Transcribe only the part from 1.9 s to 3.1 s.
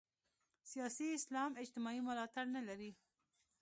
ملاتړ نه لري.